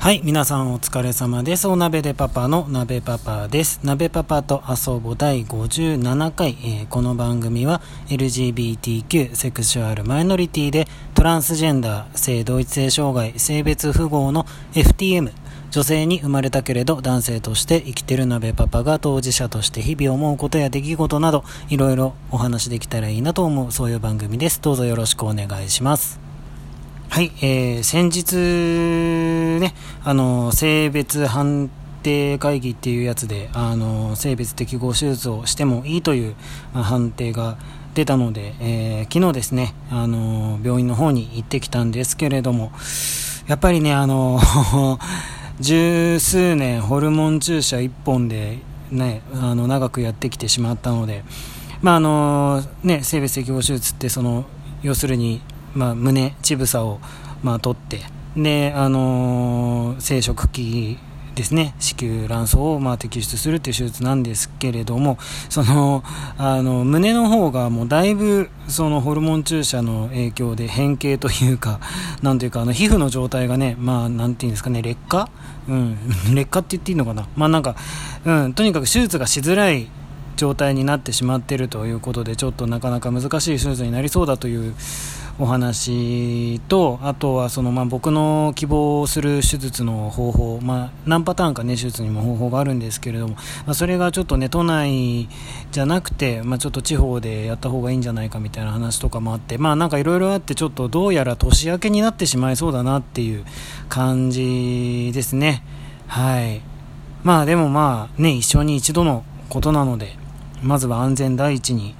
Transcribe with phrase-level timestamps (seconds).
[0.00, 1.68] はい、皆さんお疲れ様です。
[1.68, 3.80] お鍋でパパの鍋パパです。
[3.84, 15.32] 鍋パパと遊ぼ第57回、えー、この番組は LGBTQ、セクシュアルマイノリティでトランスジェンダー、性同一性障害、性別符号の FTM、
[15.70, 24.62] 女性に生まれたけれど男性として生きてる鍋パパが当事者として日々思うことや出来事などいろいろお話できたらいいなと思うそういう番組です。
[24.62, 26.29] どうぞよろしくお願いします。
[27.12, 28.36] はい、えー、先日
[29.60, 29.74] ね、
[30.04, 31.68] あの、性別判
[32.04, 36.36] 定会議っていうやつで、あの、性別適合手術をしてもいいという、
[36.72, 37.58] まあ、判定が
[37.94, 42.70] 出たので、えー、昨日ですね、あの、病院の方に行ってきたんですけれども、
[43.48, 44.38] やっぱりね、あの、
[45.58, 48.60] 十数年ホルモン注射1本で
[48.92, 51.24] ね、あの、長くやってきてしまったので、
[51.82, 54.44] まあ、あの、ね、性別適合手術って、その、
[54.84, 55.40] 要するに、
[55.74, 57.00] まあ、胸、乳房を、
[57.42, 58.00] まあ、取って、
[58.36, 60.98] で、あのー、生殖器
[61.34, 66.02] ですね、子宮卵巣を、まあ、摘出するっていう手術なんですけれども、その、
[66.36, 71.80] あの、胸の方がもうだいぶ、そのホルモン注射の影響で変形というか、
[72.22, 75.28] なんていうか、あの、皮膚の状態がね、まあ、なんていうんですかね、劣化？
[75.68, 75.96] うん、
[76.34, 77.26] 劣化って言っていいのかな？
[77.36, 77.76] まあなんか、
[78.24, 79.88] うん、とにかく手術がしづらい
[80.36, 84.74] 状態になってしまっているということで、ちょっとなかなか難しい手術になりそうだという
[85.40, 95.30] お話と、あとはその、まあ、僕の希望する手術の方法、まあ、何パターンか、ね、手術にも方法があるんですけれども、まあ、それがちょっとね、都内
[95.72, 103.46] じゃなくて、まあ、ちょっと地方でやった方がいいんじゃないかみたいな話とかもあって、まあ、なんかいろいろあって、ちょっとどうやら年明けになってしまいそうだなっていう
[103.88, 105.64] 感じですね。
[106.06, 106.60] はい。
[107.24, 110.18] まあでもまあね、一生に一度のことなので、
[110.62, 111.94] まずは安全第一に、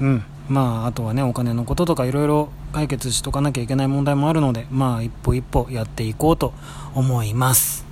[0.00, 6.52] うん、まあ、あとはね、お金のこととかいろいろ解決しとかなきゃいけない問題もあるので、まあ、一歩一歩やっていこうと
[6.94, 7.84] 思います。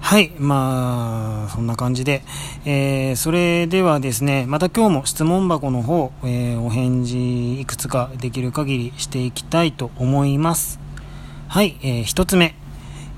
[0.00, 2.22] はい、まあ、そんな感じで、
[2.64, 10.80] えー、それではですね、また今日も質問箱の方、えー、お返事いくつかできる限りしていきたいと思います。
[11.48, 12.54] はい、えー、一つ目、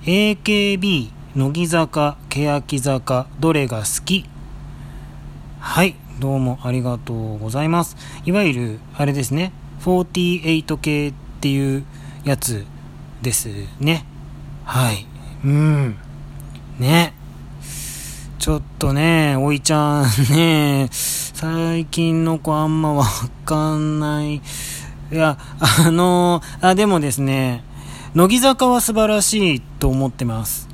[0.04, 4.26] AKB、乃木坂、欅坂、どれが好き？
[5.58, 7.96] はい、どうもありがとうございます。
[8.24, 9.52] いわゆる、あれですね、
[9.84, 11.84] 48系っていう
[12.24, 12.64] やつ
[13.20, 14.06] ですね。
[14.64, 15.06] はい。
[15.44, 15.96] うん。
[16.78, 17.12] ね。
[18.38, 23.04] ちょっとね、おいちゃんね、最近の子あんまわ
[23.44, 24.36] かんない。
[24.36, 24.40] い
[25.10, 27.62] や、あのあ、でもですね、
[28.14, 30.68] 乃木坂は素晴らしいと思ってます。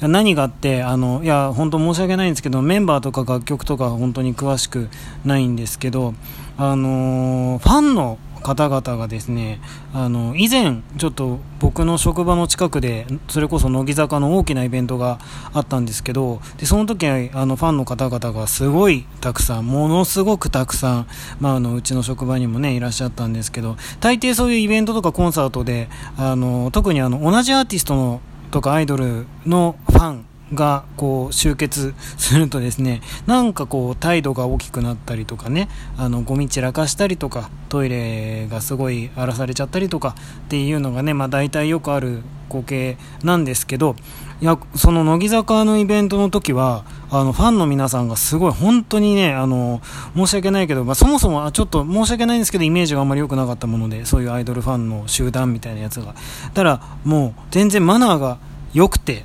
[0.00, 4.88] 何があって、あの、いや、本当申し訳ないんですけど、メンバーとか楽曲とか本当に詳しく
[5.24, 6.14] ないんですけど、
[6.60, 8.18] あのファンの
[8.48, 9.60] 方々がですね、
[9.92, 15.18] あの、以前、ちょっと僕の職場の近くで、それこそ乃木坂の大きなイベントが
[15.52, 17.10] あったんですけど、で、その時あ
[17.44, 21.06] の、ファンの方々がすごいたくさん、ものすごくたくさん、
[21.40, 40.14] まあ、あの、うちの職場にもね、いらっしゃったんですけど、大抵そういうイベントとかコンサートで、あの、特にあの、同じアーティストのとかアイドルのファンがこう集結するとですねなんかこう態度が大きくなったりとかねあのゴミ散らかしたりとかトイレがすごい荒らされちゃったりとか
[40.46, 43.94] っていうのがねまあ大体よくある光景なんですけど
[44.40, 49.82] いやその乃木坂のイベントの時はあのファンの皆さんがすごい本当にねあの
[50.14, 56.14] 申し訳ないけど、まあ、そもそもちょっと申し訳ないんですけどイメージがあんまり良くなかったものでそういうアイドルファンの集団みたいなやつが。
[56.54, 58.38] たらもう全然マナーが
[58.72, 59.24] 良くて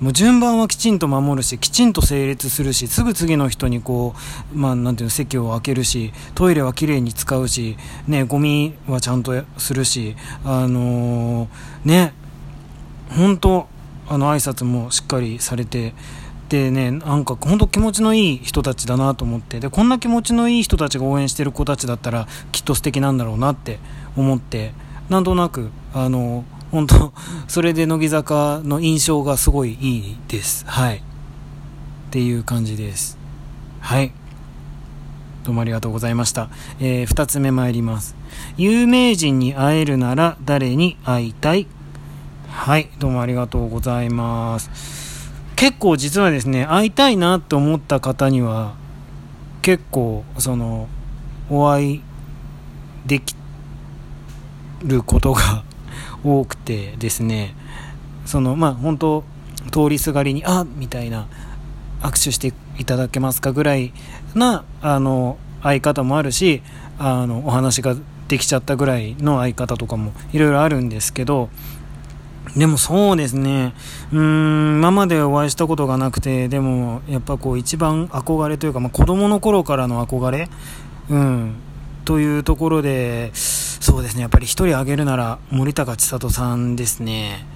[0.00, 4.14] もう順番はきちんと守るしきちんと整列するしすぐ次の人にこ
[4.54, 7.76] う、まあ、なんていうの席を空けるしトイレはきれいに使うし、
[8.06, 10.14] ね、ゴミはちゃんとするし、
[10.44, 11.48] あのー、
[11.84, 12.12] ね
[13.10, 13.68] 本当
[14.08, 15.94] あの挨拶もしっかりされて
[16.48, 23.78] でねなんか本当気持ちのいい人たちだなと思ってでこんな気持ちのいい人たちが応援してる子たちだったらきっと素敵なんだろうなって
[24.16, 24.72] 思って
[25.08, 26.44] なんとなくあの
[26.76, 27.14] 本当
[27.48, 30.66] それで乃木坂の印象がすごいいいです。
[30.66, 30.98] はい。
[30.98, 31.00] っ
[32.10, 33.16] ていう感じです。
[33.80, 34.12] はい。
[35.44, 36.50] どうもありがとうございました。
[36.78, 38.14] えー、二つ目参ります。
[38.58, 41.66] 有名人に会えるなら誰に会いたい？
[42.50, 45.32] はい、どうもありがとうございます。
[45.56, 48.74] 結構実はですね、会いたいなと思った方には、
[49.62, 50.88] 結構、その、
[51.48, 52.02] お会い
[53.06, 53.34] でき
[54.84, 55.64] ることが
[56.26, 57.54] 多くてですね
[58.24, 59.24] そのまあ本当
[59.70, 61.28] 通りすがりにあみたいな
[62.00, 63.92] 握手していただけますかぐらい
[64.34, 66.62] なあの相方もあるし
[66.98, 67.96] あのお話が
[68.28, 71.48] できちゃったぐらいの相方とかもいろいろあるんですけど
[72.56, 73.74] でもそうですね、
[74.12, 80.48] うーん、今までお会いしたことがなくて、でもやっぱこう一番憧れというか、まあ、子供の頃からの憧れ、
[81.10, 81.56] うん、
[82.06, 83.30] というところで、
[83.86, 87.46] そうですね、やっぱり1人挙げるなら森高千里さんですね。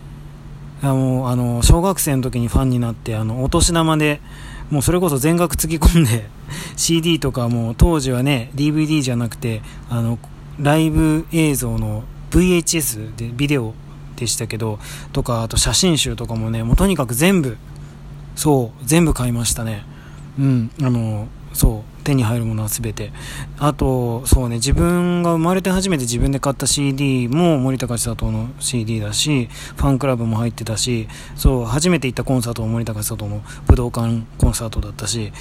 [0.80, 4.20] あのあの小学生の時にファンになってあのお年玉で
[4.70, 6.26] もうそれこそ全額つぎ込んで
[6.78, 10.20] CD とかも当時はね DVD じゃなくてあの
[10.60, 13.74] ライブ映像の VHS でビデオ
[14.14, 14.78] でしたけど
[15.12, 17.56] とかあと写真集とかもねもうとにかく全部
[18.36, 19.84] そう全部買いましたね
[20.38, 23.12] うんあのそう手に入るものは全て。
[23.58, 35.32] あとそうね自分が生まれて初めて自分で買った CD も森高千里の CD だしファンクラブも入ってたしそう初めて行ったコンサートも森高千里の武道館コンサートだったし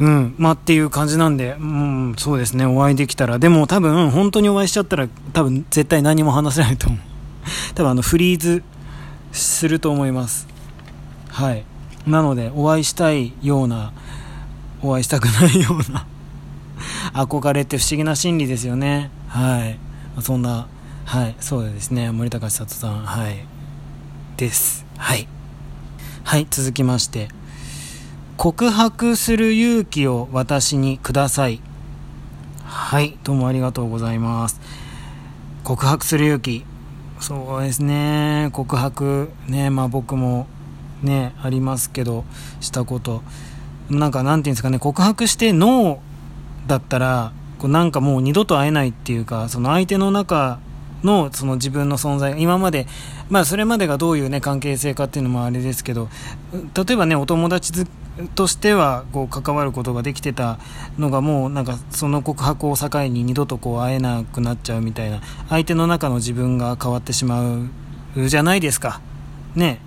[0.00, 3.38] うんまあっていう感じなんで、うん、そうですねお会いできたら。
[3.38, 7.00] でも多分本当にお会いしちゃったら多分絶対何も話せないと思う。
[7.74, 8.62] 多分あのフリーズ
[9.32, 10.48] すると思います。
[11.28, 11.64] はい。
[12.06, 13.92] なのでお会いしたいような
[14.82, 16.06] お会いしたくないような。
[17.14, 19.10] 憧れって不思議な心理ですよね。
[19.28, 19.78] はい。
[20.20, 20.66] そんな
[21.04, 21.36] はい。
[21.40, 22.10] そうですね。
[22.10, 23.04] 森高千里さん。
[23.04, 23.44] はい。
[24.36, 24.86] です。
[24.96, 25.28] はい。
[26.24, 26.46] はい。
[26.50, 27.28] 続きまして。
[28.36, 31.60] 告白する勇気を私にください。
[32.64, 33.18] はい。
[33.22, 34.60] どうもありがとうございます。
[35.64, 36.64] 告白する勇気。
[37.20, 38.48] そうですね。
[38.52, 39.30] 告白。
[39.46, 39.70] ね。
[39.70, 40.46] まあ僕も
[41.02, 42.24] ねありますけど
[42.60, 43.22] したこと。
[43.98, 50.58] なんかなんていうんですかね告白してノーだったらこうなんかもう二度と会えないっていうかその相手の中
[51.02, 52.86] のその自分の存在今まで、
[53.28, 56.08] まあ、それまでがどういう、ね、関係性かっていうのもあれですけど
[56.52, 57.86] 例えばねお友達
[58.34, 60.58] としてはこう関わることができてた
[60.98, 67.70] のがもうなんかその告白を境に二度とこう会えなくなっちゃうみたいな相手の中の自分が変わってしまう
[68.28, 69.00] じゃないですか。
[69.54, 69.80] ね。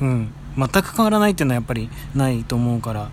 [0.00, 0.32] うん。
[0.56, 3.10] 全く変わらないっていうのはやっぱりないと思うから。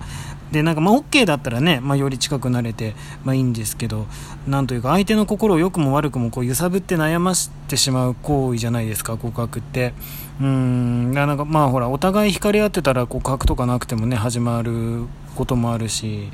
[0.51, 4.07] でなんかまあ OK だったらね、まあ、より近くなれて、まあ、いいんですけど
[4.47, 9.93] なんというか相手の心を良くも悪くもこう揺さぶって悩ましてしまう行為じゃないですか告白って。
[10.41, 15.05] うんなんかまあほらお互い惹かれ合ってたら告白とかなくてもね始まる
[15.35, 16.29] こともあるし。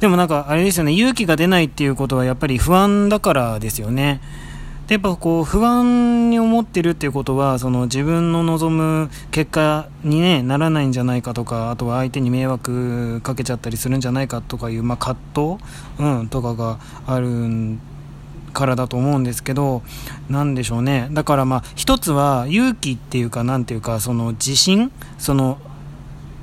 [0.00, 4.20] でもなんかあれですよね勇気が出ないっていうことはやっぱり不安だからですよね。
[4.90, 15.64] でやっぱこう不安に思ってるっていうことはその自分の望む結果に、ね、ならないんじゃないかとかあとは相手に迷惑かけちゃったりするんじゃないかとかいう、まあ、葛藤、
[16.00, 17.78] うん、とかがある
[18.52, 19.82] からだと思うんですけど
[20.28, 21.06] 何でしょうね。
[21.12, 25.58] だからまあ一つは勇気っていうかなんていうかその自信その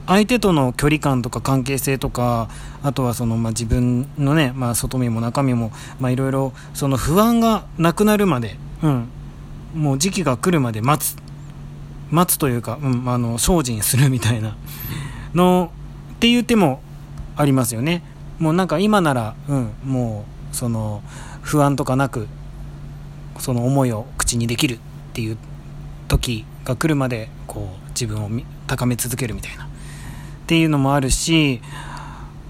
[0.07, 2.49] 相手との距離感とか関係性とか
[2.81, 5.71] あとはその、まあ、自分のね、まあ、外見も中身も
[6.01, 9.09] いろいろその不安がなくなるまで、うん、
[9.75, 11.17] もう時期が来るまで待つ。
[12.09, 14.55] 待つというか、うん、あの精進するみたいな。
[15.35, 15.71] の
[16.13, 16.81] っていう手も
[17.35, 18.01] ありますよね。
[18.39, 21.03] もうなんか今なら、うん、もうその
[21.41, 22.27] 不安とかなく
[23.39, 24.79] その思いを口にできるっ
[25.13, 25.37] ていう
[26.07, 28.29] 時が来るまでこう自分を
[28.67, 29.66] 高め続けるみたいな。
[30.47, 31.59] っていうのもあるし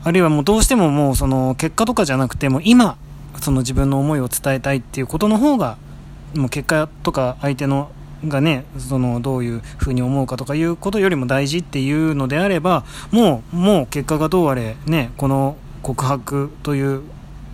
[0.03, 2.95] あるいはもうどうしてももうその結果とかじゃなくても今
[3.41, 5.79] その自分の思いを伝えたいっていうことの方が
[6.35, 7.89] もう結果とか相手の
[8.27, 17.01] がねそのどういうふうに思うかとかいうことよりも大事っていうのであればもうもう結果がどうあれねこの告白という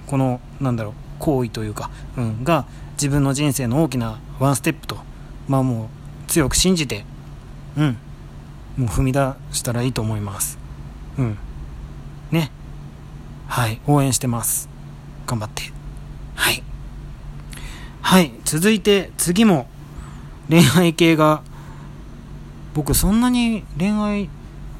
[0.08, 2.65] このなんだろう行為というか、うん、が
[2.96, 4.98] 自分の人生の大きなワンステップと
[5.48, 5.88] まあもう
[6.29, 7.06] 強く信じて
[7.77, 7.98] うん
[8.77, 10.58] もう踏み出したらいいと思います。
[11.18, 11.38] うん。
[12.32, 12.51] ね。
[13.48, 13.80] はい。
[13.88, 14.70] 応援してます。
[15.27, 15.63] 頑張って。
[16.36, 16.63] はい。
[18.01, 18.32] はい。
[18.46, 19.68] 続いて次も
[20.50, 21.44] 恋愛系が
[22.74, 24.30] 僕そんなに恋愛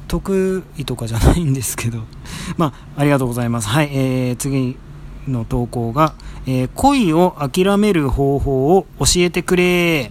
[0.08, 2.00] 得意とかじゃないんですけど。
[2.58, 3.68] まあありがとうございます。
[3.68, 3.90] はい。
[3.92, 4.76] えー、次
[5.28, 6.14] の投稿が、
[6.46, 10.10] えー、恋を諦める方法を教えてくれ。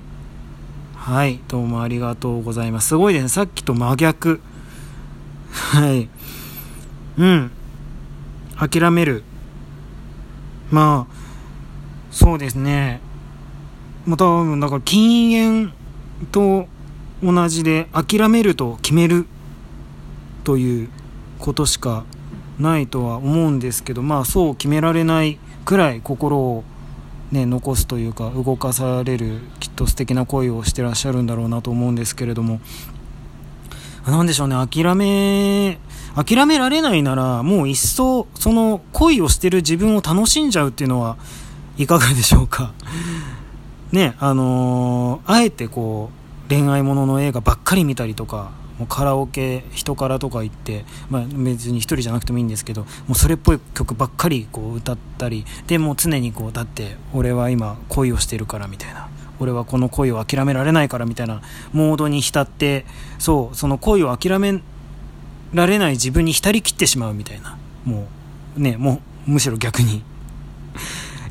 [1.04, 2.88] はい、どうもありがとうございます。
[2.88, 3.28] すごいね。
[3.28, 4.40] さっきと真逆。
[5.52, 6.08] はい。
[7.18, 7.52] うん。
[8.56, 9.26] 諦める。
[10.72, 11.14] まあ、
[12.10, 13.02] そうですね。
[14.06, 14.24] また、
[14.58, 15.74] だから禁煙
[16.32, 16.70] と
[17.22, 19.28] 同じで、諦めると決める
[20.46, 20.90] という
[21.38, 22.06] ことしか
[22.58, 26.64] ないとは思うんですけど、まあそう決められないくらい心を
[27.34, 32.62] ね、残すというか動かされるきっと素敵な恋をしてらっしゃるんだろうなと思うんですけれども。
[34.06, 35.80] 何でしょうね諦め
[36.13, 41.18] 諦められないならもう一層その恋をしてる自分を楽しんじゃうっていうのは
[41.78, 42.74] いかがでしょうか。
[43.92, 46.12] ねあのー、あえてこ
[46.48, 59.10] う恋愛ものの映画ばっかり見たりとかもうカラオケ人からとか行って、まあ、別に1人じゃなくてもいいんですけどもうそれっぽい曲ばっかりこう歌ったりでも常にこうだって俺は今恋をしてるからみたいな。
[59.39, 61.42] 俺はこの恋を諦められないからみたいな
[61.74, 62.86] モードに浸って
[63.18, 64.62] そうその恋を諦め
[65.53, 67.58] られない自分に浸りきってしまうみたいな。
[67.84, 68.08] も
[68.56, 70.03] うねもうむしろ逆に。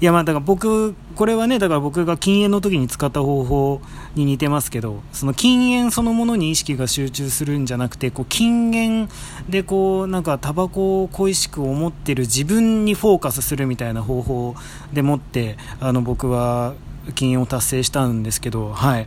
[0.02, 3.80] いやまあだから僕これはねだから僕が禁煙の時に使った方法
[4.16, 9.08] に似てますけどその禁煙そのものに意識が集中するんじゃなくてこう禁煙
[9.48, 14.56] でこうなんかタバコを恋しく思ってる自分にフォーカスするみたいな方法
[14.92, 16.74] でもってあの僕は
[17.14, 19.06] 禁煙を達成したんですけどはい。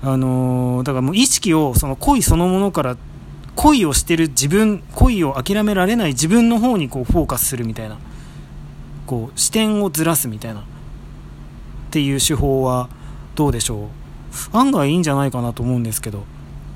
[0.00, 2.96] あのー、だからもう意識をその恋そのものから
[3.56, 7.98] 恋をしてる自分恋を諦められない自分の方にこうフォーカスするみたいな。
[9.06, 10.60] こう視点をずらすみたいな。
[10.60, 10.64] っ
[11.90, 12.88] ていう手法は
[13.34, 13.88] どうでしょ
[14.52, 14.56] う？
[14.56, 16.24] 案外いいんじゃないかなと思うんですけど。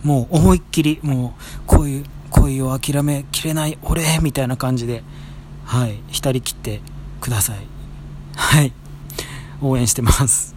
[0.04, 5.02] もう思いっきりもう恋恋を諦めきれない俺みたいな感じで
[5.64, 6.80] はい浸りきって
[7.20, 7.66] ください。
[8.36, 8.72] はい。
[9.60, 10.54] 応援してます。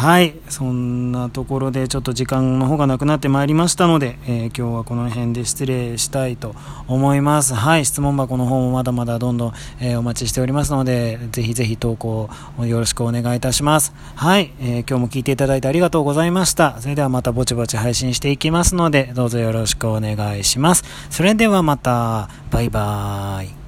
[0.00, 0.34] はい。
[0.48, 6.54] そんなところでちょっと時間の方がなくなってまいりましたので、えー、今日はこの辺で失礼したいと
[6.88, 7.54] 思います。
[7.54, 7.84] はい。
[7.84, 12.30] 質問箱の方もまだまだどんどん、えー、お待ちしておりますので、ぜひぜひ投稿
[12.60, 13.92] よろしくお願いいたします。
[14.14, 14.54] はい。
[14.58, 16.80] えー、今日も聞いていただいてありがとうございました。
[16.80, 20.82] それではまたぼちぼち配信していきますので、どうぞよろしくお願いします。
[21.10, 23.59] それではまた、バイバーイ。